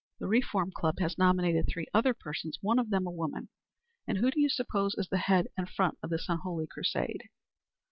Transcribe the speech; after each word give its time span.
The 0.19 0.25
Reform 0.25 0.71
Club 0.75 0.97
has 0.97 1.19
nominated 1.19 1.67
three 1.67 1.85
other 1.93 2.15
persons 2.15 2.57
one 2.59 2.79
of 2.79 2.89
them 2.89 3.05
a 3.05 3.11
woman. 3.11 3.49
And 4.07 4.17
who 4.17 4.31
do 4.31 4.39
you 4.41 4.49
suppose 4.49 4.95
is 4.97 5.09
the 5.09 5.19
head 5.19 5.47
and 5.55 5.69
front 5.69 5.99
of 6.01 6.09
this 6.09 6.25
unholy 6.27 6.65
crusade?" 6.65 7.29